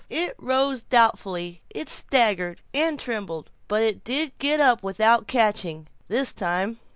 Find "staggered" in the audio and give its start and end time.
1.87-2.63